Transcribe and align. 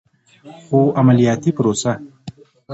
خو 0.65 0.79
عملیاتي 0.99 1.51
پروسه 1.57 1.91